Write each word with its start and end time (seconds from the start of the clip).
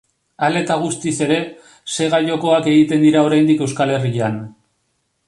Hala 0.45 0.61
eta 0.63 0.77
guztiz 0.85 1.13
ere, 1.25 1.37
sega-jokoak 1.97 2.71
egiten 2.73 3.05
dira 3.09 3.23
oraindik 3.29 3.63
Euskal 3.67 3.95
Herrian. 3.99 4.41